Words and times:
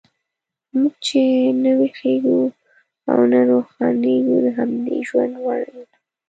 موږ 0.75 0.93
چې 1.05 1.21
نه 1.61 1.71
ویښیږو 1.79 2.39
او 3.11 3.19
نه 3.31 3.39
روښانیږو، 3.49 4.35
د 4.45 4.47
همدې 4.57 4.97
ژوند 5.07 5.33
وړ 5.43 5.59
یو. 5.73 5.85